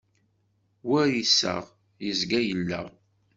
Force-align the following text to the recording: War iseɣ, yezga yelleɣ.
War 0.87 1.07
iseɣ, 1.21 1.63
yezga 2.05 2.39
yelleɣ. 2.47 2.87